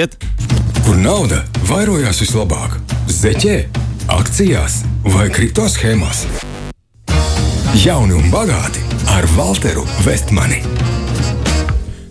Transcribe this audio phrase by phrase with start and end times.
[0.00, 2.78] Kur nauda vairojās vislabāk?
[3.12, 3.56] Zeķē,
[4.08, 4.78] akcijās
[5.12, 6.22] vai kripto schēmās?
[7.82, 8.80] Jauni un bagāti
[9.12, 10.62] ar Walteru Vestmani.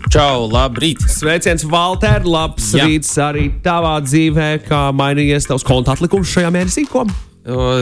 [0.06, 1.02] Čau, labrīt!
[1.10, 2.22] Sveiciens, Valter!
[2.30, 2.86] Labs Jā.
[2.86, 6.86] rīts arī tavā dzīvē, kā mainījies tavs konta atlikums šajā mēnesī.
[6.86, 7.08] Ko?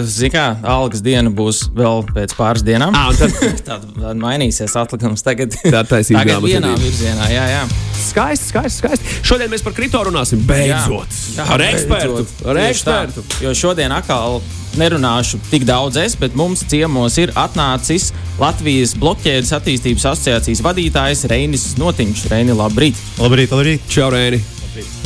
[0.09, 2.95] Zini, kā algas diena būs vēl pēc pāris dienām.
[2.97, 5.25] Ā, un tad- tad, tad mainīsies atlikums.
[5.27, 6.45] Tagad, Tā tagad grāmatvedība.
[6.49, 7.29] vienā virzienā.
[7.33, 7.63] Jā, jā.
[7.99, 9.17] Skaisti, skaisti, skaisti.
[9.27, 10.41] Šodien mēs par kripto runāsim.
[10.49, 11.11] Beidzot!
[11.37, 12.23] Jā, ar ekspertu!
[12.23, 12.47] beidzot.
[12.49, 12.97] Ar Tieši tā.
[13.09, 13.43] ekspertu!
[13.45, 14.39] Jo šodien atkal
[14.79, 21.73] nerunāšu tik daudz es, bet mums ciemos ir atnācis Latvijas blokķēdes attīstības asociācijas vadītājs Reinis
[21.81, 22.29] Notiņš.
[22.31, 23.01] Reini, labrīt!
[23.19, 23.89] Labrīt, labrīt.
[23.91, 24.39] Čau, Rēni!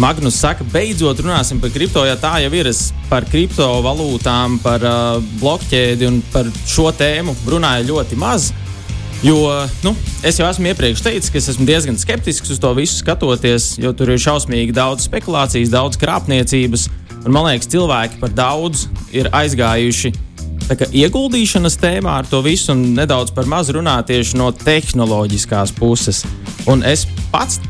[0.02, 2.70] Magnus saka, beidzot runāsim par kripto, ja tā jau ir.
[2.70, 8.50] Es par kriptovalūtām, par uh, blokķēdi un par šo tēmu runāju ļoti maz.
[9.22, 9.36] Jo
[9.84, 9.92] nu,
[10.26, 13.92] es jau esmu iepriekš teicis, ka es esmu diezgan skeptisks uz to visu skatoties, jo
[13.94, 16.88] tur ir šausmīgi daudz spekulācijas, daudz krāpniecības.
[17.22, 20.10] Un, man liekas, cilvēki par daudz ir aizgājuši
[20.78, 26.22] kā ieguldīšanas tēmā ar to visu un nedaudz par maz runā tieši no tehnoloģiskās puses.
[26.70, 27.60] Un es pats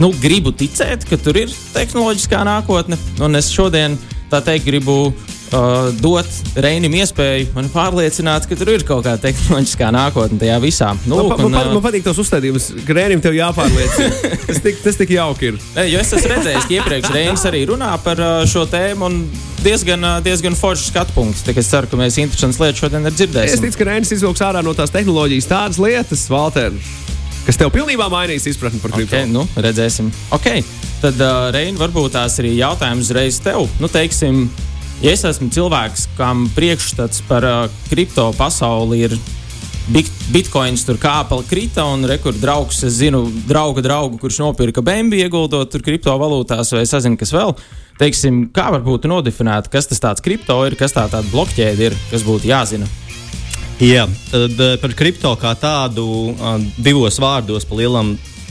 [0.00, 2.96] nu, gribu ticēt, ka tur ir tehnoloģiskā nākotne.
[3.22, 3.98] Un es šodien,
[4.32, 9.90] tā teikt, gribu uh, dot Reinim iespēju man pārliecināt, ka tur ir kaut kāda tehnoloģiskā
[9.94, 10.92] nākotne tajā visā.
[11.10, 14.38] Nu, Man, un, man, uh, man patīk tas uzstādījums, ka Rēnim tev jāpārliecina.
[14.48, 15.60] tas, tik, tas tik jauki ir.
[15.76, 19.06] Ne, Jo es esmu redzējis, ka iepriekš Reinis arī runā par uh, šo tēmu.
[19.10, 19.22] un
[19.60, 21.42] Diezgan, uh, diezgan foršs skatu punkts.
[21.44, 23.66] Es ceru, ka mēs interesantas lietas šodien arī Es dzirdēsim.
[23.66, 26.72] ticu, ka Rēnis izvilks ārā no tās tehnoloģijas tādas lietas, Valter,
[27.46, 29.16] kas tev pilnībā mainīs izpratni par kripto.
[29.16, 30.10] Okay, nu, redzēsim.
[30.36, 30.64] Okay.
[31.00, 33.64] Tad, uh, Reini, varbūt tās arī jautājums uzreiz tev.
[33.80, 34.44] Nu, teiksim,
[35.00, 39.16] ja es esmu cilvēks, kam priekšstats par uh, kripto pasauli ir
[39.88, 42.82] bit- bitkoins, tur kāpa krita un rekur draugs.
[42.84, 47.56] Es zinu, drauga draugu, kurš nopirka bēnbi ieguldot tur kriptovalūtās, vai es nezinu, kas vēl.
[48.00, 52.24] Teiksim, kā varbūt nodefinēt, kas tas tāds kripto ir, kas tā tāda blokķēde ir, kas
[52.24, 52.88] būtu jāzina.
[53.80, 56.04] Jā, tad eh, par kripto kā tādu
[56.34, 58.10] eh, divos vārdos, pa lielam,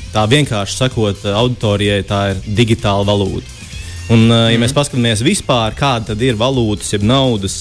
[0.09, 3.45] tā vienkārši sakot, eh, auditorijai tā ir digitāla valūta.
[4.09, 4.47] Un, mm.
[4.50, 7.59] ja mēs paskatāmies vispār, kāda tad ir valūtas, jeb naudas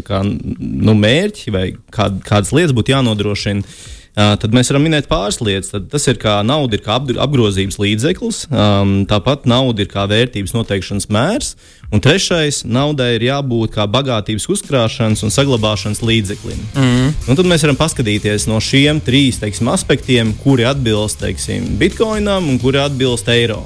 [0.00, 3.68] kā, nu, mērķi vai kād, kādas lietas būtu jānodrošina,
[4.14, 5.70] tad mēs varam minēt pāris lietas.
[5.74, 10.54] Tad tas ir kā nauda, ir kā apgrozības līdzeklis, um, tāpat nauda ir kā vērtības
[10.56, 11.54] noteikšanas mērs,
[11.92, 16.58] un trešais- naudai ir jābūt kā bagātības uzkrāšanas un saglabāšanas līdzeklim.
[16.74, 17.14] Mm.
[17.28, 22.58] Un tad mēs varam paskatīties no šiem trīs teiksim, aspektiem, kuri atbilst teiksim, bitkoinam un
[22.58, 23.62] kuri atbilst eiro.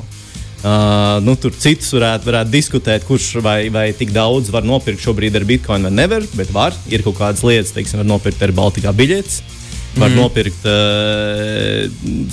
[0.65, 5.37] Uh, nu, tur citus varētu, varētu diskutēt, kurš vai, vai tik daudz var nopirkt šobrīd
[5.37, 6.25] ar bitkoinu, vai nevar.
[6.33, 6.73] Bet var.
[6.89, 9.43] Ir kaut kādas lietas, teiksim, var nopirkt ar Baltikā biļetes.
[9.95, 10.17] Var mm.
[10.19, 11.85] nopirkt, uh,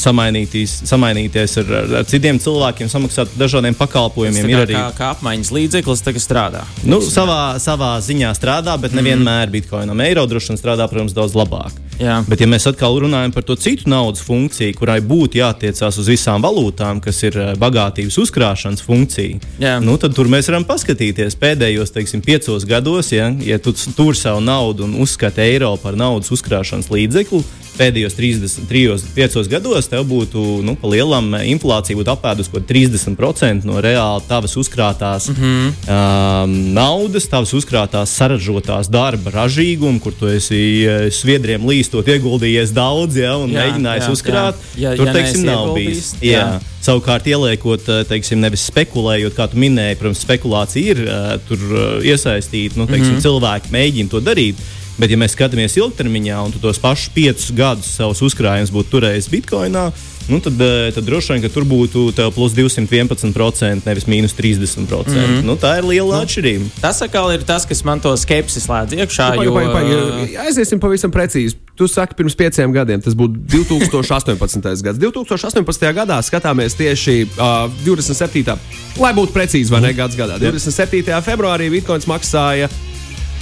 [0.01, 4.49] samainīties, samainīties ar, ar, citiem cilvēkiem, samaksāt par dažādiem pakalpojumiem.
[4.49, 6.65] Ir arī kā, kā apmaiņas līdzeklis, tas strādā.
[6.87, 10.01] nu, savā, savā ziņā strādā, bet nevienmēr bitkoinam.
[10.01, 11.77] Eiro droši vien strādā, protams, daudz labāk.
[11.99, 12.19] Jā.
[12.27, 16.43] Bet, ja mēs atkal runājam par to citu naudas funkciju, kurai būtu jātiecās uz visām
[16.43, 19.75] valūtām, kas ir eh, bagātības uzkrāšanas funkcija, Jā.
[19.83, 24.41] nu, tad tur mēs varam paskatīties pēdējos teiksim, piecos gados, ja, ja tu tur savu
[24.43, 27.43] naudu un uzskati eiro par naudas uzkrāšanas līdzekli.
[27.81, 34.25] Pēdējos 35 gados tev būtu nu, lielam eh, inflācija būtu apēdusi kaut 30% no reāli
[34.27, 35.71] tavas uzkrātās mm -hmm.
[35.95, 43.17] um, naudas, tavas uzkrātās saražotās darba ražīguma, kur tu esi eh, sviedriem līstot ieguldījies daudz
[43.17, 44.55] ja, un Jā, mēģinājis jā, uzkrāt.
[44.75, 44.91] jā.
[44.91, 46.13] Ja- tur, ja teiksim, nav bijis.
[46.21, 46.31] jā.
[46.31, 46.59] Jā.
[46.81, 51.01] Savukārt, ieliekot, eh, teiksim, nevis spekulējot, kā tu minēji, protams, spekulācija ir
[51.47, 51.57] tur
[52.03, 52.77] iesaistīta.
[52.77, 53.25] Nu, teiksim, mm -hmm.
[53.25, 54.55] Cilvēki mēģina to darīt.
[55.01, 59.31] Bet, ja mēs skatāmies ilgtermiņā, un tu tos pašus piecus gadus savus uzkrājumus būtu turējis
[59.33, 59.87] Bitcoinā,
[60.29, 62.03] nu, tad, eh, tad droši vien ka tur būtu
[62.35, 64.77] plus 211%, nevis mīnus 30%.
[64.77, 65.41] Mm -hmm.
[65.47, 66.21] nu, tā ir liela nu.
[66.21, 66.69] atšķirība.
[66.83, 69.29] Tas atkal ir tas, kas man to skepsi slēdz iekšā.
[69.33, 70.45] Paga, jo, paga, paga.
[70.45, 71.57] Aiziesim pavisam precīzi.
[71.75, 74.83] Tu saki, pirms pieciem gadiem tas būtu 2018.
[74.83, 74.99] gads.
[74.99, 75.93] 2018.
[75.93, 78.57] gadā skatāmies tieši uh, 27.
[78.99, 79.93] lai būtu precīzi, vai ne?
[79.93, 80.37] Gads gadā.
[80.37, 81.21] 27.
[81.25, 82.69] februārī bitkoins maksāja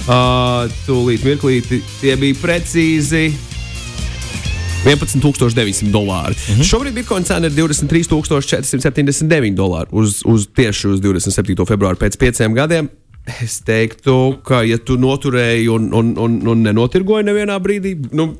[0.08, 1.82] uh, tūlīt mirklīti.
[2.00, 3.30] Tie bija precīzi.
[4.84, 6.34] 11,900 dolāri.
[6.34, 6.64] Mm -hmm.
[6.64, 11.66] Šobrīd bitkoina cena ir 23,479 dolāri uz, uz tieši uz 27.
[11.66, 12.88] februāru pēc pieciem gadiem.
[13.28, 18.30] Es teiktu, ka, ja tu noturēji un, un, un, un nenotirgoji nevienā brīdī, nu,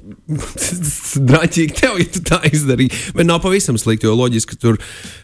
[1.28, 3.12] drāmīgi tev, ja tu tā izdarīji.
[3.16, 4.78] Bet nav pavisam slikti, jo loģiski, tur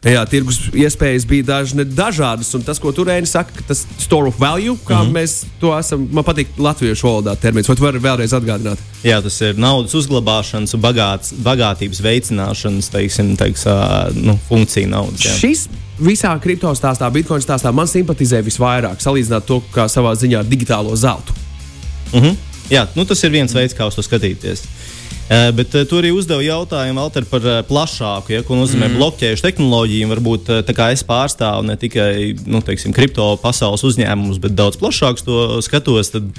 [0.04, 2.52] jā, tirgus iespējas bija dažne, dažādas.
[2.58, 5.16] Un tas, ko tur Rēni saka, ka tas store of value, kā mm -hmm.
[5.16, 7.68] mēs to esam, man patīk latviešu valodā termins.
[7.68, 8.84] Vai tu vari vēlreiz atgādināt?
[9.02, 15.24] Jā, tas ir naudas uzglabāšanas un bagāts, bagātības veicināšanas teiksim, teiks, ā, nu, funkcija naudas.
[15.24, 15.34] Jā.
[15.40, 15.68] Šis
[15.98, 20.96] visā kripto stāstā, bitkoina stāstā man simpatizē visvairāk, salīdzinot to kā savā ziņā ar digitālo
[20.96, 21.34] zeltu.
[22.12, 22.36] Uh -huh.
[22.70, 24.64] Jā, nu, tas ir viens veids, kā uz to skatīties.
[25.26, 28.94] Uh, bet uh, tu arī uzdevi jautājumu Alter, par uh, plašāku, ja, ko nozīmē mm.
[28.94, 30.08] blokķēžu tehnoloģiju.
[30.08, 35.26] Varbūt tā kā es pārstāvu ne tikai nu, teiksim, kripto pasaules uzņēmumus, bet daudz plašākus
[35.26, 36.12] to skatos.
[36.14, 36.30] Tad,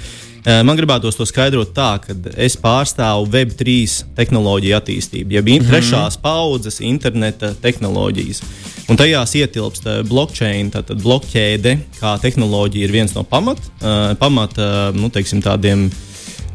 [0.46, 3.76] man gribētos to skaidrot tā, ka es pārstāvu Web3
[4.16, 5.70] tehnoloģiju attīstību, jeb mm -hmm.
[5.70, 8.42] trešās paudzes interneta tehnoloģijas.
[8.88, 14.56] Un tajās ietilpst uh, blockchain, tātad blokķēde, kā tehnoloģija ir viens no pamat, uh, pamat
[14.94, 15.90] nu, teiksim, tādiem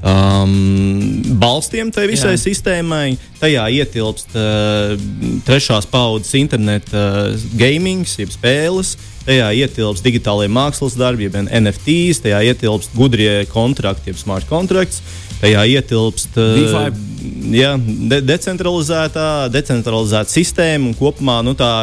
[0.03, 0.53] um,
[1.39, 2.41] balstiem tai visai Jā.
[2.43, 3.15] sistēmai.
[3.39, 4.93] Tajā ietilpst uh,
[5.47, 8.95] trešās paudzes interneta uh, gaming, jeb spēles.
[9.23, 15.01] Tajā ietilpst digitālajie mākslas darbi, jeb NFTs, tajā ietilpst gudrie kontrakti, jeb smart contracts.
[15.39, 16.91] Tajā ietilpst uh,
[17.51, 21.73] jā, de decentralizētā, decentralizēta sistēma un kopumā nu, tā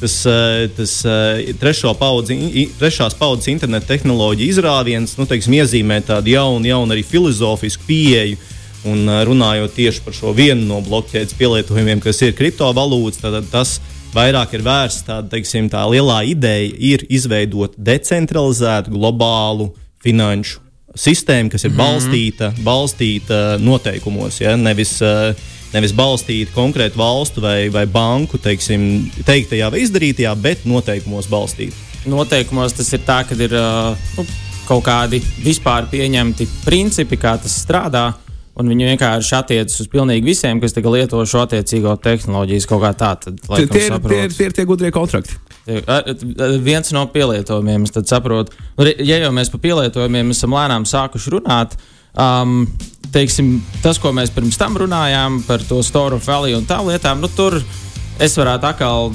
[0.00, 2.36] tas, eh, tas eh, trešo paudzi,
[2.80, 8.38] trešās paudzes interneta tehnoloģija izrāviens nu, teiksim, iezīmē tādu jaunu, jaunu arī filozofisku pieeju.
[8.86, 13.78] Un eh, runājot tieši par šo vienu no blokķēdes pielietojumiem, kas ir kriptovalūtas, tad tas
[14.14, 19.72] vairāk ir vērsts tāda, teiksim, tā lielā ideja ir izveidot decentralizētu globālu
[20.04, 20.62] finanšu
[20.96, 21.82] sistēmu, kas ir -hmm.
[21.82, 24.56] balstīta, balstīta noteikumos, ja?
[24.56, 25.34] nevis uh,
[25.74, 31.74] nevis balstīt konkrētu valstu vai, vai banku teiksim, teiktajā vai izdarītajā, bet noteikumos balstīt.
[32.06, 34.26] Noteikumos tas ir tā, ka ir uh, nu,
[34.68, 38.12] kaut kādi vispār pieņemti principi, kā tas strādā.
[38.56, 42.64] Un viņi vienkārši attiecas uz pilnīgi visiem, kas lieto šo attiecīgo tehnoloģiju.
[42.70, 45.36] Kaut kā tā, tad, laikam, tie, tie, tie, tie ir tie gudrie kontrakti.
[46.64, 51.76] Viens no pielietojumiem, es saprotu, nu, ja jau mēs par pielietojumiem esam lēnām sākuši runāt,
[52.14, 52.62] um,
[53.16, 57.22] teiksim, tas, ko mēs pirms tam runājām par to Store of Valley un tām lietām,
[57.22, 57.56] nu, tur
[58.20, 59.12] es varētu atkal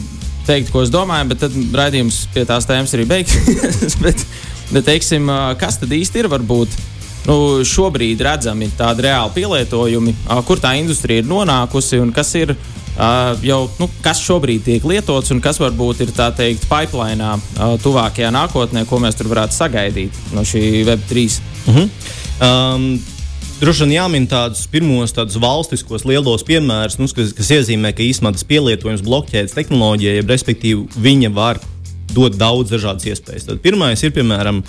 [0.47, 3.97] teikt, ko es domāju, bet tad raidījums pie tās tēmas arī beigsies.
[4.05, 4.25] bet,
[4.71, 5.29] bet, teiksim,
[5.61, 6.79] kas tad īsti ir varbūt?
[7.27, 7.35] Nu,
[7.67, 10.15] šobrīd redzami tādi reāli pielietojumi,
[10.47, 15.29] kur tā industrija ir nonākusi un kas ir uh, jau, nu, kas šobrīd tiek lietots
[15.29, 20.17] un kas varbūt ir tā teikt pipeline uh, tuvākajā nākotnē, ko mēs tur varētu sagaidīt
[20.33, 21.27] no šī Web3.
[21.69, 21.89] Uh -huh.
[22.41, 22.87] um,
[23.61, 28.31] Droši vien jāmin tādus pirmos tādus valstiskos lielos piemērus, nu, kas, kas iezīmē, ka īstenībā
[28.33, 31.59] tas pielietojums blokķēdes tehnoloģijai, respektīvi, viņa var
[32.09, 33.45] dot daudz dažādas iespējas.
[33.51, 34.63] Tad pirmais ir, piemēram,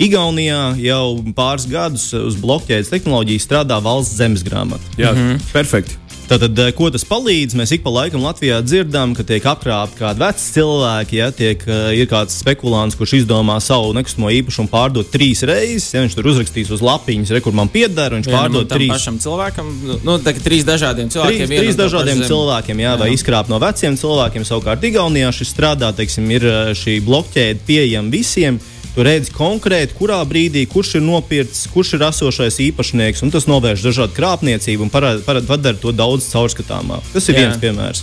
[0.00, 4.96] Igaunijā jau pāris gadus uz blokķēdes tehnoloģiju strādā valsts zemes grāmata.
[4.96, 5.52] Jā, mm -hmm.
[5.52, 5.98] perfekti.
[6.28, 7.54] Tātad, eh, ko tas palīdz?
[7.56, 11.88] Mēs ik pa laikam Latvijā dzirdam, ka tiek apkrāpti kādi veci cilvēki, ja tiek, uh,
[11.96, 15.88] ir kāds spekulants, kurš izdomā savu nekustamo īpašumu pārdot trīs reizes.
[15.96, 18.92] Ja viņš tur uzrakstīs uz lapiņas, re, kur man pieder, viņš Vienam pārdod trīs.
[18.92, 19.72] Pašam cilvēkam,
[20.04, 21.48] nu, tā, trīs dažādiem cilvēkiem.
[21.48, 23.00] Trīs, trīs dažādiem cilvēkiem, jā, jā.
[23.00, 24.44] vai izkrāpt no veciem cilvēkiem.
[24.44, 28.60] Savukārt, Igaunijā šis strādā, teiksim, ir eh, šī blokķēde pieejama visiem.
[28.94, 33.84] Tu redzi konkrēti, kurā brīdī, kurš ir nopircis, kurš ir esošais īpašnieks, un tas novērš
[33.84, 37.12] dažādu krāpniecību un parāda, parāda, padara to daudz caurskatāmāk.
[37.12, 37.44] Tas ir Jā.
[37.46, 38.02] viens piemērs.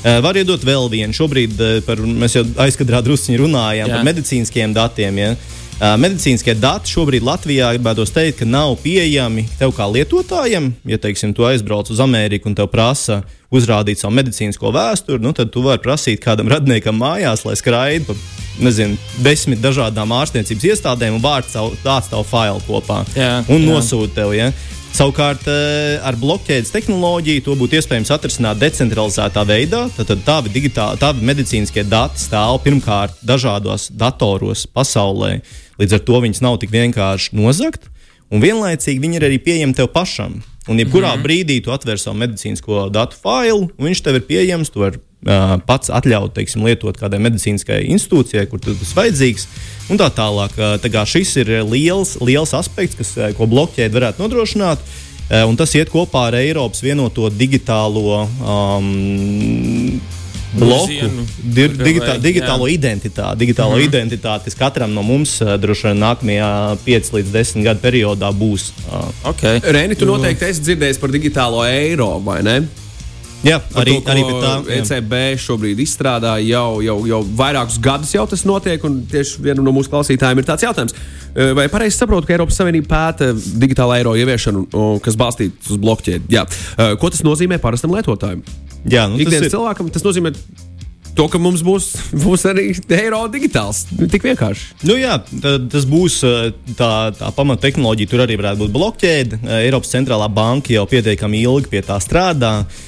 [0.00, 1.12] Uh, var iedot vēl vienu.
[1.12, 3.98] Šobrīd uh, par, mēs jau aizkadrā druskuļi runājām Jā.
[3.98, 5.18] par medicīniskiem datiem.
[5.20, 5.34] Ja?
[5.80, 10.74] Uh, medicīniskie dati šobrīd Latvijā gribētos teikt, ka nav pieejami tev kā lietotājam.
[10.84, 15.48] Ja, teiksim, tu aizbrauc uz Ameriku un te prasa uzrādīt savu medicīnisko vēsturi, nu, tad
[15.54, 18.18] tu vari prasīt kādam radniekam mājās, lai skraidītu pa
[18.60, 24.36] nezinu, desmit dažādām ārstniecības iestādēm un vārds tāds tavu failu kopā jā, un nosūta tev.
[24.36, 24.50] Ja?
[24.90, 29.84] Savukārt, eh, ar blokķēdes tehnoloģiju to būtu iespējams atrisināt decentralizētā veidā.
[29.96, 35.40] Tad tādi, digitāli, medicīniskie dati stāv pirmkārt dažādos datoros pasaulē.
[35.78, 37.86] Līdz ar to viņas nav tik vienkārši nozagt,
[38.30, 40.42] un vienlaicīgi viņi ir arī pieejami tev pašam.
[40.70, 41.26] Un jebkurā mm -hmm.
[41.26, 44.70] brīdī tu atver savu medicīnisko datu failu, un viņš tev ir pieejams.
[44.70, 45.00] Tu vari
[45.66, 49.46] pats atļaut teiksim, lietot kādai medicīniskai institūcijai, kur tas vajadzīgs.
[49.90, 50.54] Un tā tālāk.
[50.80, 54.78] Tā kā šis ir liels, liels aspekts, kas, ko blokķēde varētu nodrošināt.
[55.30, 60.00] Un tas iet kopā ar Eiropas vienoto digitālo um,
[60.54, 61.10] bloku,
[61.42, 62.74] dir, digitā, digitālo jā.
[62.74, 63.38] identitāti.
[63.44, 63.88] Digitālo mm -hmm.
[63.88, 66.50] identitāti, kas katram no mums droši vien nākamajā
[66.84, 68.72] 5 līdz 10 gadu periodā būs.
[69.24, 69.60] Okay.
[69.62, 72.62] Reni, tu noteikti esi dzirdējis par digitālo eiro, vai ne?
[73.40, 74.52] Jā, arī, to, arī tā.
[74.76, 78.82] ECB šobrīd izstrādā jau, jau, jau vairākus gadus, jau tas notiek.
[79.10, 80.96] Tieši vienam no mūsu klausītājiem ir tāds jautājums.
[81.56, 84.66] Vai pareizi saprotu, ka Eiropas Savienība pēta digitālā eiro ieviešanu,
[85.04, 86.28] kas balstīta uz blokķēdi?
[86.34, 86.44] Jā.
[87.00, 88.42] Ko tas nozīmē parastam lietotājam?
[88.88, 89.54] Jā, nu, Ikdienas ir...
[89.54, 90.32] cilvēkam tas nozīmē
[91.16, 91.90] to, ka mums būs,
[92.24, 93.84] būs arī eiro digitāls.
[94.00, 94.70] Tik vienkārši.
[94.88, 96.20] Nu, jā, tas būs
[96.78, 98.12] tā, tā pamattehnoloģija.
[98.12, 99.42] Tur arī varētu būt blokķēde.
[99.60, 102.60] Eiropas centrālā banka jau pietiekami ilgi pie tā strādā.
[102.64, 102.86] Uh,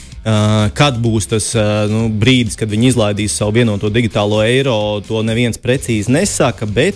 [0.78, 1.48] kad būs tas
[1.90, 6.68] nu, brīdis, kad viņi izlaidīs savu vienoto digitālo eiro, to neviens precīzi nesaka.
[6.70, 6.94] Bet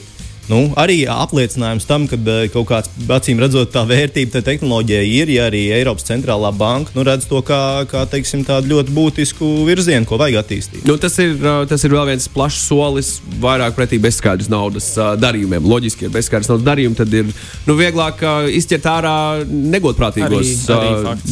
[0.50, 5.32] nu, arī apliecinājums tam, ka uh, kaut kāds acīm redzot, tā vērtība tā tehnoloģija ir,
[5.34, 7.60] ja arī Eiropas centrālā banka nu, redz to kā,
[7.90, 10.86] kā teiksim, tādu ļoti būtisku virzienu, ko vajag attīstīt.
[10.88, 11.36] Nu, tas, ir,
[11.70, 13.12] tas ir vēl viens plašs solis
[13.42, 15.66] vairāk pretī bezskaidras naudas darījumiem.
[15.66, 17.30] Loģiski, ja bezskaidras naudas darījumi, tad ir
[17.66, 18.22] nu, vieglāk
[18.56, 20.66] izķert ārā negodprātīgos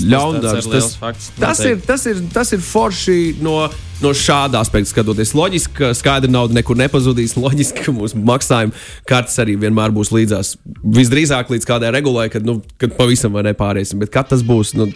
[0.04, 0.71] ļaundarus.
[0.75, 3.64] Tas, fakts, tas, ir, tas, ir, tas ir forši no
[4.02, 5.34] no šāda aspekta skatoties.
[5.36, 7.36] Loģiski, ka skaidra nauda nekur nepazudīs.
[7.44, 8.74] Loģiski, ka mūsu maksājuma
[9.08, 10.54] kartes arī vienmēr būs līdzās.
[10.82, 14.00] Visdrīzāk līdz kādai regulai, kad, nu, kad pavisam nepāriesim.
[14.02, 14.88] Bet kad tas būs, nu,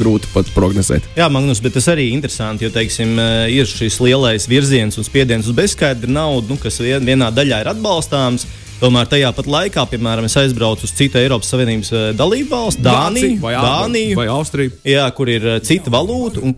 [0.00, 1.10] grūti pat prognozēt.
[1.18, 3.16] Jā, Magnus, bet tas arī ir interesanti, jo, teiksim,
[3.50, 8.48] ir šis lielais virziens un spiediens uz bezskaidru naudu, nu, kas vienā daļā ir atbalstāms.
[8.80, 13.34] Tomēr tajā pat laikā, piemēram, es aizbraucu uz citu Eiropas Savienības eh, dalību valsti, Dāniju,
[13.42, 16.40] vai, Dāniju, vai Austriju, jā, kur ir eh, cita valūta.
[16.40, 16.54] Un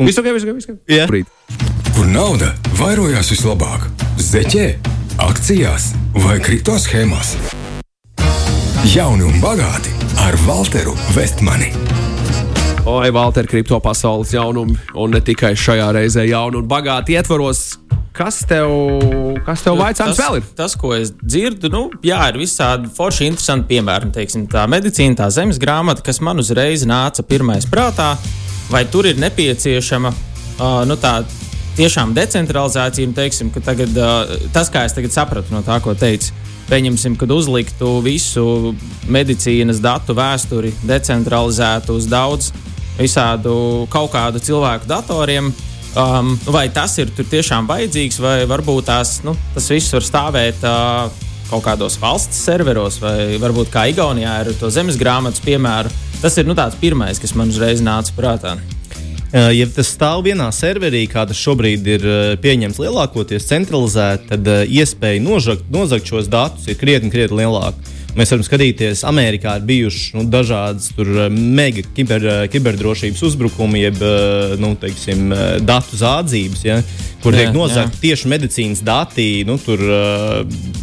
[0.00, 0.06] Un...
[0.06, 0.80] Visu gadu, visu gadu, visu gadu.
[0.88, 1.10] Yeah.
[1.92, 3.82] Kur nauda vairojās vislabāk?
[4.16, 4.64] Zeķē,
[5.20, 5.90] akcijās
[6.24, 7.34] vai kripto schēmās?
[8.94, 9.92] Jauni un bagāti
[10.24, 11.68] ar Walteru Vestmani.
[12.88, 17.76] Oi, Valter, kripto pasaules jaunumi, un ne tikai šajā reizē jaunu un bagāti ietvaros.
[18.16, 18.72] Kas tev,
[19.44, 20.48] kas tev vaicājums vēl ir?
[20.56, 24.14] Tas, ko es dzirdu, nu, jā, ir visādi forši, interesanti piemēri.
[24.16, 28.14] Teiksim, tā medicīna, tā zemes grāmata, kas man uzreiz nāca pirmais prātā,
[28.70, 31.20] vai tur ir nepieciešama uh, nu, tā
[31.78, 33.08] tiešām decentralizācija.
[33.08, 36.34] Un, teiksim, tagad, uh, tas, kā es tagad sapratu no tā, ko teicu,
[36.70, 38.74] pieņemsim, kad uzliktu visu
[39.10, 42.52] medicīnas datu vēsturi decentralizētu uz daudz
[43.00, 45.50] visādu kaut kādu cilvēku datoriem.
[45.98, 51.10] Um, vai tas ir tiešām vajadzīgs, vai varbūt tās, nu, tas viss var stāvēt uh,
[51.50, 55.90] kaut kādos valsts serveros, vai varbūt kā Igaunijā ir to zemes grāmatas piemēru.
[56.20, 58.58] Tas ir nu, tāds pirmais, kas man uzreiz nāca prātā.
[59.30, 62.04] Ja tas stāv vienā serverī, kā tas šobrīd ir
[62.42, 67.96] pieņemts lielākoties centralizēti, tad iespēja nožakt, nozagt šos datus ir krietni, krietni lielāka.
[68.18, 70.90] Mēs varam skatīties, Amerikā ir bijuši nu, dažādas
[71.30, 74.02] mega kiber, kiberdrošības uzbrukumi, jeb
[74.60, 75.30] nu, teiksim,
[75.64, 76.80] datu zādzības, ja,
[77.22, 79.88] kur jā, tiek nozagti tieši medicīnas dati nu, tur,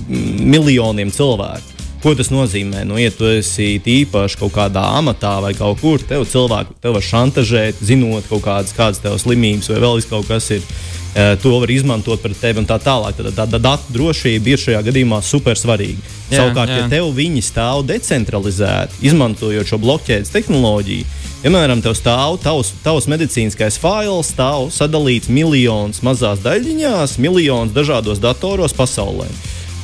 [0.07, 1.76] miljoniem cilvēku.
[2.03, 2.83] Ko tas nozīmē?
[2.85, 7.05] Nu, ja tu esi īpaši kaut kādā amatā vai kaut kur, tev cilvēku tev var
[7.05, 10.69] šantažēt, zinot kaut kādas, kādas tev slimības vai vēl kaut kas ir.
[11.17, 13.15] Uh, to var izmantot pret tevi un tā tālāk.
[13.17, 15.97] Tad tā, tā datu drošība ir šajā gadījumā super svarīga.
[16.29, 16.83] Jā, Savukārt, jā.
[16.83, 21.07] ja tev viņi stāv decentralizēti, izmantojot šo blokķēdes tehnoloģiju,
[21.41, 28.77] piemēram, tev stāv tavs, tavs medicīniskais fails, stāv sadalīts miljonus mazās daļiņās, miljonus dažādos datoros
[28.77, 29.31] pasaulē.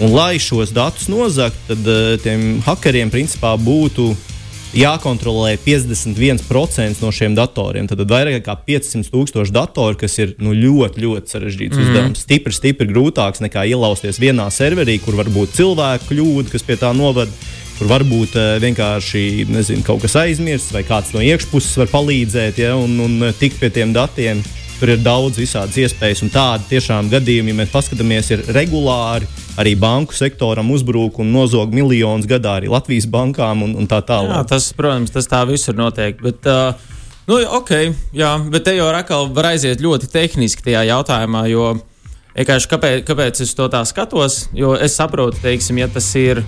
[0.02, 4.14] Un, lai šos datus nozagtu, tad uh, tiem hackeriem principā būtu
[4.74, 7.88] jākontrolē 51% no šiem datoriem.
[7.90, 11.84] Tad vairāk nekā 500 tūkstoši datoru, kas ir nu, ļoti, ļoti sarežģīts mm.
[11.84, 12.24] uzdevums.
[12.26, 16.90] Stipri, stipri grūtāks nekā ielausties vienā serverī, kur var būt cilvēku kļūda, kas pie tā
[16.98, 17.32] novada.
[17.78, 22.76] Kur varbūt uh, vienkārši nezinu, kaut kas aizmirsts, vai kāds no iekšpuses var palīdzēt ja,
[22.78, 24.42] un, un tikt pie tiem datiem.
[24.80, 29.30] Tur ir daudz visādas iespējas, un tādi tiešām gadījumi, ja mēs paskatāmies, ir regulāri.
[29.62, 34.34] Arī banku sektoram uzbrūk un nozog miljonus gadā arī Latvijas bankām un, un tā tālāk.
[34.34, 36.18] Jā, tas, protams, tas tā visur notiek.
[36.26, 36.74] Bet, uh,
[37.30, 37.72] nu, ok,
[38.18, 41.70] jā, bet te jau atkal var aiziet ļoti tehniski tajā jautājumā, jo
[42.34, 44.48] vienkārši kāpēc, kāpēc es to tā skatos?
[44.58, 46.42] Jo es saprotu, teiksim, ja tas ir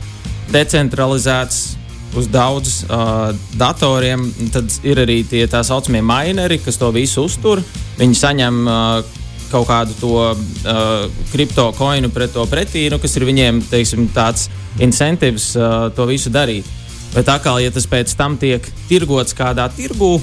[0.52, 1.85] decentralizēts
[2.16, 3.30] uz daudz uh,
[3.60, 7.62] datoriem, tad ir arī tie tā saucamie mineri, kas to visu uztur.
[8.00, 9.20] Viņi saņem uh,
[9.52, 14.50] kaut kādu to uh, kripto koinu pret to pretī, nu, kas ir viņiem teiksim, tāds
[14.84, 16.68] incentīvs uh, to visu darīt.
[17.16, 20.18] Bet atkal, ja tas pēc tam tiek tirgots kādā tirgū,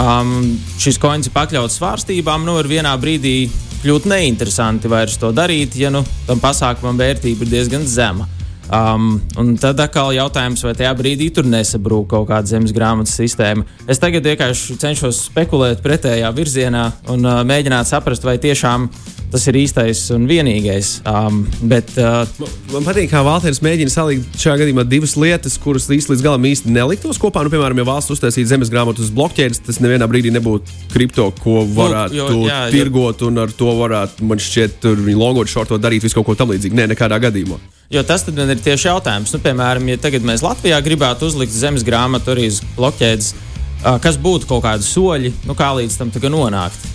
[0.00, 0.36] um,
[0.80, 3.36] šis koins ir pakļauts svārstībām, nu, ir vienā brīdī
[3.84, 8.28] kļūt neinteresanti vairs to darīt, ja nu, tam pasākumam vērtība ir diezgan zema.
[8.72, 13.66] Um, un tad atkal jautājums, vai tajā brīdī tur nesabrūk kaut kāda zemes grāmatas sistēma.
[13.90, 18.88] Es tagad vienkārši cenšos spekulēt pretējā virzienā un uh, mēģināt saprast, vai tiešām
[19.34, 21.00] tas ir īstais un vienīgais.
[21.10, 22.22] Um, bet, uh,
[22.70, 26.70] Man patīk, kā Valters mēģina salikt šajā gadījumā divas lietas, kuras īsti līdz galam īsti
[26.74, 27.42] neliktos kopā.
[27.42, 31.64] Nu, piemēram, ja valsts uztaisītu zemes grāmatu uz blokķēdes, tas nevienā brīdī nebūtu kripto, ko
[31.66, 33.32] varētu Lūk, jo, jā, tirgot, jo.
[33.32, 36.78] un ar to varētu, man šķiet, tur viņi logot, šortot, darīt visu kaut ko tamlīdzīgu.
[36.78, 37.58] Nē, nekādā gadījumā.
[37.94, 39.34] Jo tas man ir tieši jautājums.
[39.34, 43.34] Nu, piemēram, ja tagad mēs Latvijā gribētu uzlikt zemes grāmatu arī uz blokķēdes,
[44.02, 46.93] kas būtu kaut kādi soļi, nu, kā līdz tam nonākt?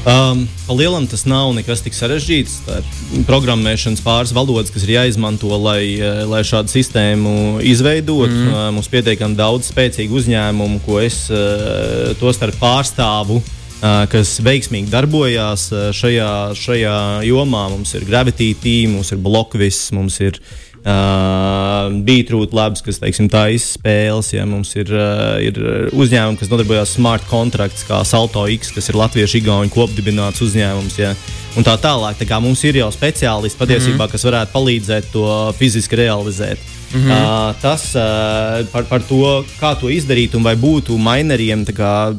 [0.00, 2.54] Um, lielam tas nav nekas tik sarežģīts.
[2.64, 8.32] Tā ir programmēšanas pāris valodas, kas ir jāizmanto, lai, eh, lai šādu sistēmu izveidotu.
[8.32, 8.48] Mm.
[8.48, 13.42] Uh, mums pietiekami daudz spēcīgu uzņēmumu, ko es uh, to starp pārstāvu.
[13.80, 16.96] Uh, kas veiksmīgi darbojās uh, šajā, šajā
[17.28, 17.68] jomā.
[17.72, 23.26] Mums ir Gravity Team, mums ir Blockvis, mums ir uh, Uh, Beatrūt labs, kas teiksim,
[23.28, 25.60] tā izspēles, ja mums ir, uh, ir
[25.92, 30.96] uzņēmumi, kas nodarbojas ar smart kontrakts, kā Salto X, kas ir latviešu igauņu kopdibināts uzņēmums.
[31.02, 31.12] Ja,
[31.60, 32.16] un tā tālāk.
[32.16, 34.12] Tā kā mums ir jau speciālisti patiesībā, mm -hmm.
[34.16, 35.26] kas varētu palīdzēt to
[35.58, 36.79] fiziski realizēt.
[36.90, 37.50] Mm -hmm.
[37.50, 42.16] uh, tas uh, par, par to, kā to izdarīt un vai būtu maineriem kā,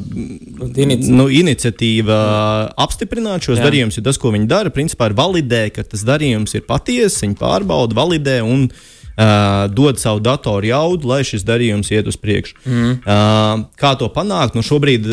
[0.76, 2.74] Inici nu, iniciatīva mm.
[2.76, 3.64] apstiprināt šos Jā.
[3.66, 7.36] darījumus, jo tas, ko viņi dara, principā ir validē, ka tas darījums ir patiess, viņi
[7.36, 12.54] pārbauda, validē un uh, dod savu datoru jaudu, lai šis darījums iet uz priekšu.
[12.64, 12.92] Mm.
[13.04, 14.54] Uh, kā to panākt?
[14.54, 15.04] Nu, šobrīd,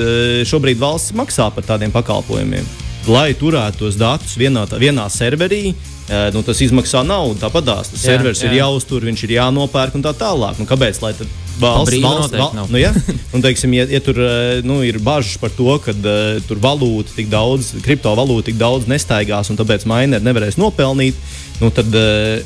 [0.45, 2.88] šobrīd valsts maksā par tādiem pakalpojumiem.
[3.09, 5.73] Lai turētu tos datus vienā, vienā serverī,
[6.33, 7.39] nu, tas izmaksā naudu.
[7.41, 8.51] Tāpat tās jā, serveris jā.
[8.51, 10.59] ir jāuztur, viņš ir jānopērk un tā tālāk.
[10.61, 11.01] Nu, kāpēc?
[11.01, 11.15] Lai
[11.59, 12.93] valsts, valsts, val, nu, ja?
[13.33, 14.19] un, teiksim, ja, ja tur
[14.65, 19.51] nu, ir bažas par to, ka uh, tur valūta tik daudz, kriptovalūta tik daudz nestaigās
[19.51, 21.19] un tāpēc maineri nevarēs nopelnīt,
[21.59, 22.39] nu, tad uh,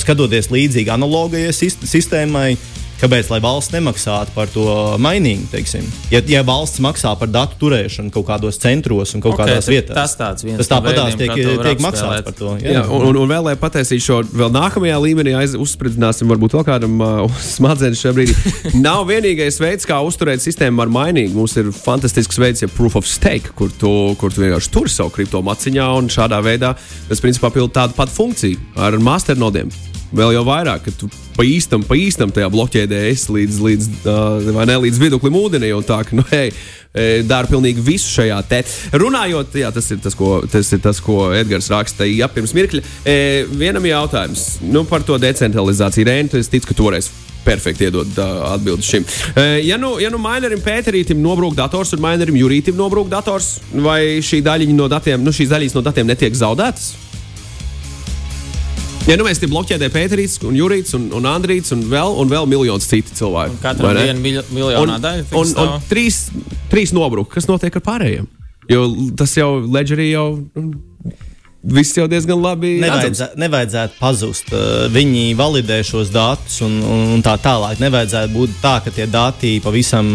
[0.00, 2.50] skatoties līdzīgi analogajai sistēmai,
[2.98, 4.64] Kāpēc valsts nemaksātu par to
[4.98, 5.46] mainīgu?
[5.52, 5.84] Teiksim?
[6.10, 9.94] Ja, ja valsts maksā par datu turēšanu kaut kādos centros un kaut okay, kādās vietās,
[9.94, 12.56] tas tāds viens tas tāpatās tiek, tiek maksāts par to.
[12.58, 16.66] Jā, jā un, un, un vēl, lai pateicītu šo vēl nākamajā līmenī, uzspridzināsim varbūt vēl
[16.66, 18.54] kādam uh, smadzenes šajā brīdī.
[18.86, 21.36] Nav vienīgais veids, kā uzturēt sistēmu ar mainīgu.
[21.38, 25.14] Mums ir fantastisks veids, ja proof of stake, kur tu, kur tu vienkārši tur savu
[25.14, 26.74] kripto maciņā un šādā veidā
[27.08, 29.70] tas principā pild tādu patu funkciju ar masternodiem
[30.12, 34.50] vēl jau vairāk, ka tu pa īstam, pa īstam tajā bloķēdē esi līdz, līdz, uh,
[34.66, 35.70] ne, līdz viduklim ūdenī.
[35.86, 36.50] Tā ka, nu, hei,
[37.28, 38.62] dara pilnīgi visu šajā te.
[38.98, 42.82] Runājot, jā, tas ir tas, ko, tas ir tas, ko Edgars rakstīja ja, pirms mirkļa.
[43.04, 43.16] E,
[43.60, 46.08] vienam jautājums nu, par to decentralizāciju.
[46.08, 47.10] Rēnu, es ticu, ka toreiz
[47.44, 49.06] perfekti iedod uh, atbildi šim.
[49.06, 54.18] Uh, ja nu, ja nu mainerim Pēterītam nobrūk dators un mainerim Jurītam nobrūk dators, vai
[54.24, 57.07] šī daļiņa no datiem, nu, šīs daļas no datiem netiek zaudētas?
[59.08, 62.48] Ja nu mēs tam bloķēdē Pēterīts, un Jurīts, un, un Andrīts, un vēl, un vēl
[62.50, 63.56] miljonus citu cilvēku.
[63.62, 65.24] Katram ir viena miljonā daļa.
[65.32, 66.26] Un, un, un trīs,
[66.68, 67.38] trīs nobruka.
[67.38, 68.28] Kas notiek ar pārējiem?
[68.68, 68.84] Jo
[69.16, 70.26] tas jau Ledgerī jau.
[71.68, 72.74] Viss jau diezgan labi.
[72.84, 74.52] Nevajadzē, nevajadzētu pazust.
[74.92, 76.76] Viņi validē šos datus un,
[77.16, 77.80] un tā tālāk.
[77.80, 80.12] Nevajadzētu būt tā, ka tie dati pavisam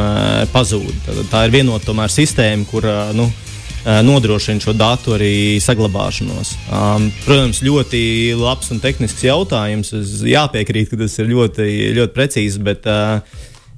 [0.53, 1.10] pazūd.
[1.34, 3.52] Tā ir vienota sistēma, kur nu, Eh,
[3.84, 6.54] nodrošina šo datu arī saglabāšanos.
[6.72, 8.02] Um, protams, ļoti
[8.39, 9.93] labs un tehnisks jautājums.
[9.98, 11.69] Es jāpiekrīt, ka tas ir ļoti,
[12.00, 13.19] ļoti precīzi, bet uh,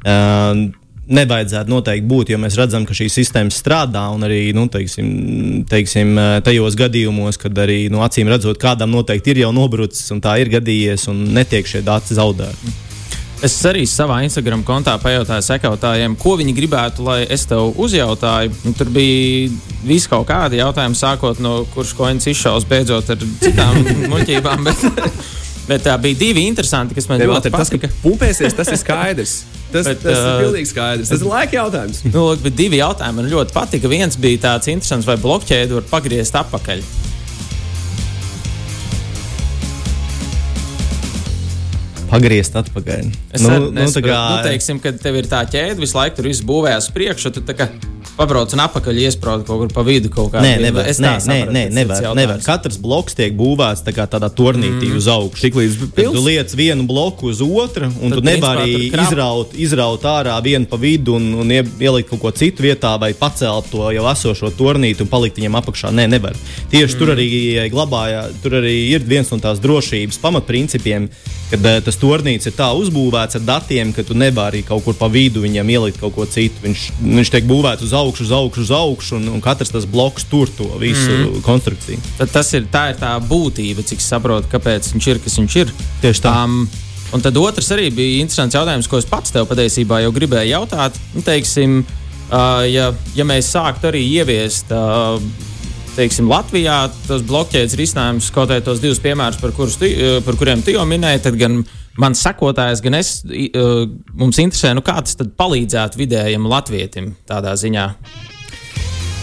[0.06, 0.66] uh,
[1.06, 5.10] nevajadzētu noteikti būt, jo mēs redzam, ka šī sistēma strādā un arī nu, teiksim,
[5.70, 6.16] teiksim,
[6.46, 10.54] tajos gadījumos, kad arī nu, acīm redzot, kādam noteikti ir jau nobrucis un tā ir
[10.54, 12.85] gadījies un netiek šie dati zaudēti.
[13.44, 18.54] Es arī savā Instagram kontā pajautāju sekotājiem, ko viņi gribētu, lai es tev uzjautāju.
[18.66, 19.50] Un tur bija
[19.86, 23.82] visi kaut kādi jautājumi, sākot no kurš koins izšaus, beidzot ar citām
[24.14, 24.64] muļķībām.
[24.70, 24.86] Bet,
[25.68, 27.90] bet tā bija divi interesanti, kas man ļoti patika.
[27.90, 29.36] Tas, ka pumpēsies, tas ir skaidrs.
[29.74, 31.12] Tas, bet, tas ir pilnīgi skaidrs.
[31.12, 32.06] Tas ir laika jautājums.
[32.08, 33.92] Nu, lūk, divi jautājumi man ļoti patika.
[33.92, 36.86] Viens bija tāds interesants, vai blokķēdi var pagriezt atpakaļ.
[42.16, 43.12] Pagriezt atpakaļ.
[43.36, 44.22] Es nu, nu, nu, kā...
[44.32, 47.34] nu, teiksim, ka tev ir tā ķēde, visu laiku tur viss būvējas priekšā.
[47.36, 47.70] Tu kā
[48.16, 50.10] pabrauc un apakaļ iesprādi kaut kur pa vidu.
[50.16, 50.88] Nē, nevar.
[50.88, 52.42] Nē, nē, nē, nevar, nevar.
[52.44, 55.00] Katrs bloks tiek būvēts tā kā tādā turnītī mm.
[55.00, 55.44] uz augšu.
[55.44, 60.38] Tik līdz tu liec vienu bloku uz otru, un Tad, tu nevari izraut, izraut ārā
[60.46, 64.54] vienu pa vidu un, un ielikt kaut ko citu vietā, vai pacelt to jau esošo
[64.56, 65.92] turnīti un palikt viņam apakšā.
[65.96, 66.38] Nē, nevar.
[66.72, 67.00] Tieši mm.
[67.02, 67.30] tur arī
[67.74, 71.10] glabājā, tur arī ir viens no tās drošības pamatprincipiem,
[71.52, 75.10] kad uh, tas turnīts ir tā uzbūvēts ar datiem, ka tu nevari kaut kur pa
[75.12, 76.62] vidu viņam ielikt kaut ko citu.
[76.66, 80.28] Viņš, viņš tiek būvēts uz augšu uz augšu, uz augšu, un, un katrs tas bloks
[80.30, 81.42] tur to visu mm.
[81.46, 82.02] konstrukciju.
[82.20, 85.74] Tad tas ir tā, ir tā būtība, cik saprotu, kāpēc viņš ir, kas viņš ir.
[86.04, 86.36] Tieši tā.
[86.46, 86.66] Um,
[87.16, 91.02] un tad otrs arī bija interesants jautājums, ko es pats tev patiesībā jau gribēju jautāt.
[91.16, 94.74] Nu, teiksim, uh, ja, ja mēs sāktu arī ieviest.
[94.74, 95.18] Uh,
[95.96, 99.90] teiksim, Latvijā tos blokķēdes risinājumus, kaut arī tos divus piemērus, par, tu,
[100.26, 101.62] par kuriem tu jau minēji, tad gan
[102.02, 103.86] mans sekotājs, gan es, uh,
[104.18, 107.90] mums interesē, nu, kā tas palīdzētu vidējam latvietim tādā ziņā.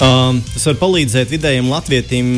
[0.02, 2.30] Um, tas var palīdzēt vidējiem latvietim.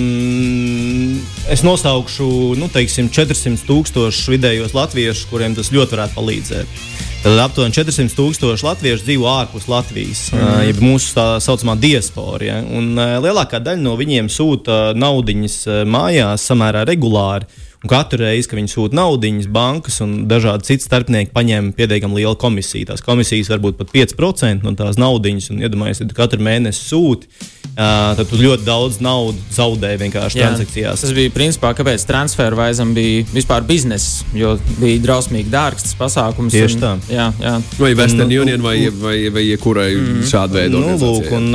[1.49, 2.27] Es nosaukšu
[2.61, 6.83] nu, teiksim, 400 tūkstošus vidējos latviešus, kuriem tas ļoti varētu palīdzēt.
[7.25, 10.43] Tad aptuveni 400 tūkstoši latviešu dzīvo ārpus Latvijas, mm.
[10.43, 12.51] uh, jeb mūsu tā saucamā diaspora.
[12.51, 12.59] Ja?
[12.61, 17.49] Un, uh, lielākā daļa no viņiem sūta naudiņas uh, mājās samērā regulāri.
[17.89, 22.89] Katru reizi, kad viņi sūta naudas, bankas un dažādi citi starpnieki paņem pietiekami lielu komisiju.
[22.91, 25.51] Tās komisijas var būt pat 5% no tās naudas.
[25.53, 27.29] Un, iedomājieties, ja katru mēnesi sūti,
[27.75, 31.05] uh, tad tu ļoti daudz naudas zaudē vienkārši Jā, transakcijās.
[31.05, 36.55] Tas bija principā, kāpēc transfervaizam bija vispār bizness, jo bija drausmīgi dārgs tas pasākums.
[36.55, 36.93] Tieši un, tā.
[37.13, 37.55] Jā, jā.
[37.81, 41.51] Vai Western un, Union vai, vai, vai jebkurai mm, šāda veida nu, lūk, un,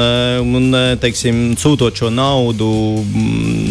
[0.59, 2.69] un, teiksim, sūtot šo naudu
[3.03, 3.68] mm,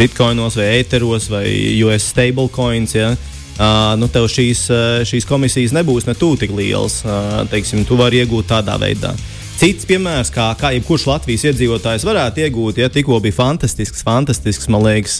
[0.00, 1.46] bitkoinos vai ēteros vai
[1.86, 2.96] US stablecoins.
[2.96, 3.14] Ja?
[3.56, 4.66] Uh, nu, tev šīs,
[5.08, 7.00] šīs komisijas nebūs ne tuvu tik lielas.
[7.06, 9.14] Uh, teiksim, tu vari iegūt tādā veidā.
[9.56, 15.14] Cits piemērs, kā, kā jebkurš Latvijas iedzīvotājs varētu iegūt, ja tikko bija fantastisks, fantastisks liekas,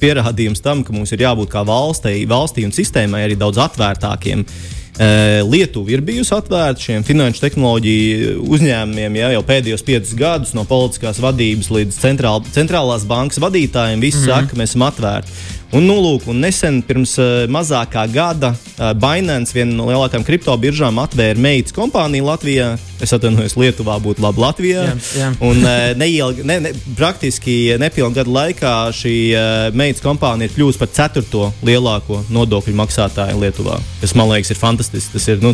[0.00, 4.46] pierādījums tam, ka mums ir jābūt kā valstī, valstī un sistēmai arī daudz atvērtākiem.
[4.94, 11.18] Lietuva ir bijusi atvērta šiem finanšu tehnoloģiju uzņēmumiem ja, jau pēdējos piecus gadus, no politiskās
[11.22, 13.98] vadības līdz centrāl, centrālās bankas vadītājiem.
[14.00, 14.30] Visi mm -hmm.
[14.30, 15.32] saka, ka mēs esam atvērti.
[15.74, 21.00] Un, nu, lūk, un nesen, pirms uh, mazākā gada, uh, Binance, viena no lielākajām kriptobiržām,
[21.02, 22.68] atvēra meitas kompāniju Latvijā.
[23.02, 24.84] Es atvainojos, Lietuvā būtu labi Latvijā.
[24.86, 25.32] Jā, jā.
[25.42, 30.78] Un uh, neilgi, ne, ne, praktiski nepilnu gadu laikā šī uh, meitas kompānija ir kļuvusi
[30.84, 33.82] par ceturto lielāko nodokļu maksātāju Lietuvā.
[33.98, 35.16] Tas man liekas, ir fantastiski.
[35.18, 35.50] Tas ir nu,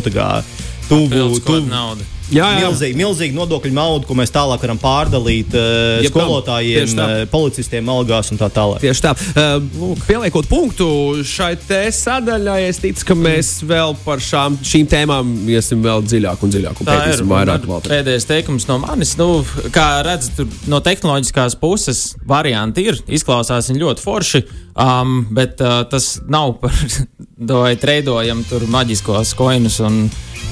[1.49, 2.05] tuvu naudu.
[2.31, 2.59] Jā, jā.
[2.63, 8.31] Milzīgi, milzīgi nodokļu naudu, ko mēs tālāk varam pārdalīt uh, Jeb skolotājiem, uh, policistiem, algās
[8.31, 8.79] un tā tālāk.
[8.83, 9.13] Tieši tā.
[9.35, 10.87] Uh, pieliekot punktu
[11.27, 11.53] šai
[11.95, 16.81] sadaļai, es ticu, ka mēs vēl par šām, šīm tēmām iesim vēl dziļāk un dziļāk.
[16.81, 17.83] Un tā ir vairāk vēl.
[17.89, 19.13] Pēdējais teikums no manis.
[19.19, 19.29] Nu,
[19.75, 22.99] kā redzat, no tehnoloģiskās puses varianti ir.
[23.11, 24.45] Izklausās viņi ļoti forši.
[24.81, 30.05] Um, bet uh, tas nav par to, vai treidojam tur maģiskos koinus un,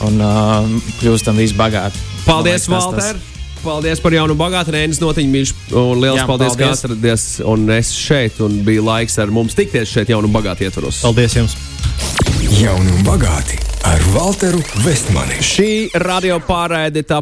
[0.08, 0.70] un uh,
[1.02, 2.00] kļūstam visbagāti.
[2.28, 3.18] Paldies, Valter!
[3.20, 3.36] Tas...
[3.60, 5.50] Paldies par jaunu bagātu Rēnas notiņu mīļš.
[5.76, 8.40] Un liels Jā, paldies, paldies, ka atradies un es šeit.
[8.46, 11.02] Un bija laiks ar mums tikties šeit jaunu bagātu ietvaros.
[11.04, 11.58] Paldies jums!
[12.60, 15.42] Jauni un bagāti ar Walteru Vestmani.
[15.44, 17.18] Šī radio pārraide tā